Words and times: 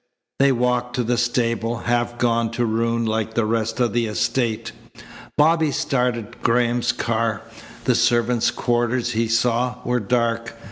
They 0.39 0.51
walked 0.51 0.95
to 0.95 1.03
the 1.03 1.15
stable, 1.15 1.77
half 1.81 2.17
gone 2.17 2.49
to 2.53 2.65
ruin 2.65 3.05
like 3.05 3.35
the 3.35 3.45
rest 3.45 3.79
of 3.79 3.93
the 3.93 4.07
estate. 4.07 4.71
Bobby 5.37 5.69
started 5.69 6.41
Graham's 6.41 6.91
car. 6.91 7.43
The 7.83 7.93
servants' 7.93 8.49
quarters, 8.49 9.11
he 9.11 9.27
saw, 9.27 9.75
were 9.85 9.99
dark. 9.99 10.55